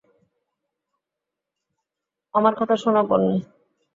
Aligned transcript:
আমার 2.33 2.53
কথা 2.59 2.75
শোন, 2.75 2.95
পোন্নি। 3.09 3.37